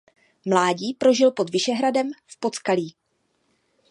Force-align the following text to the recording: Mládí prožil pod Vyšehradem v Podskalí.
Mládí 0.45 0.93
prožil 0.93 1.31
pod 1.31 1.49
Vyšehradem 1.49 2.11
v 2.27 2.39
Podskalí. 2.39 2.95